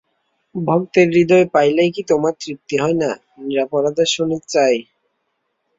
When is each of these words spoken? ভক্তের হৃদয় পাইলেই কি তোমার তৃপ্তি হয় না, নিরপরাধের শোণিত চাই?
ভক্তের 0.55 1.07
হৃদয় 1.15 1.47
পাইলেই 1.53 1.89
কি 1.95 2.01
তোমার 2.11 2.33
তৃপ্তি 2.41 2.75
হয় 2.77 2.97
না, 3.03 3.11
নিরপরাধের 3.41 4.09
শোণিত 4.13 4.43
চাই? 4.53 4.75